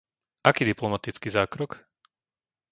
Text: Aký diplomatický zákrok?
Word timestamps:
Aký 0.49 0.63
diplomatický 0.71 1.27
zákrok? 1.37 1.71